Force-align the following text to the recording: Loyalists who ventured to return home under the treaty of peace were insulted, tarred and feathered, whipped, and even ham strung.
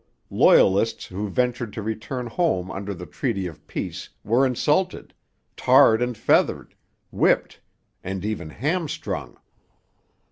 Loyalists 0.31 1.05
who 1.05 1.29
ventured 1.29 1.73
to 1.73 1.81
return 1.83 2.25
home 2.25 2.71
under 2.71 2.91
the 2.91 3.05
treaty 3.05 3.45
of 3.45 3.67
peace 3.67 4.09
were 4.23 4.47
insulted, 4.47 5.13
tarred 5.55 6.01
and 6.01 6.17
feathered, 6.17 6.73
whipped, 7.11 7.59
and 8.03 8.25
even 8.25 8.49
ham 8.49 8.87
strung. 8.87 9.37